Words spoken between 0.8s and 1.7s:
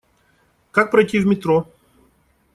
пройти в метро?